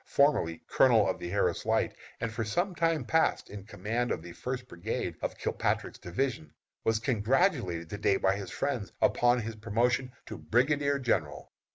formerly 0.07 0.59
Colonel 0.67 1.07
of 1.07 1.19
the 1.19 1.29
Harris 1.29 1.63
Light, 1.63 1.95
and 2.19 2.31
for 2.31 2.43
some 2.43 2.73
time 2.73 3.05
past 3.05 3.51
in 3.51 3.65
command 3.65 4.09
of 4.11 4.23
the 4.23 4.31
First 4.33 4.67
brigade 4.67 5.15
of 5.21 5.37
Kilpatrick's 5.37 5.99
division, 5.99 6.55
was 6.83 6.97
congratulated 6.97 7.91
to 7.91 7.99
day 7.99 8.17
by 8.17 8.35
his 8.35 8.49
friends 8.49 8.91
upon 8.99 9.41
his 9.41 9.55
promotion 9.57 10.11
to 10.25 10.39
brigadier 10.39 10.97
general. 10.97 11.51